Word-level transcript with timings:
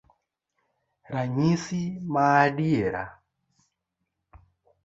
Ranyisi 1.13 1.81
maadiera 2.13 3.03